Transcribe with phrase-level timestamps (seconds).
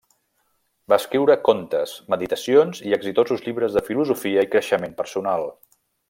[0.93, 5.47] Va escriure contes, meditacions i exitosos llibres de filosofia i creixement personal.